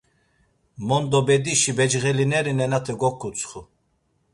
[0.87, 3.61] Mondo bedişi becğelineri nenate goǩutsxu.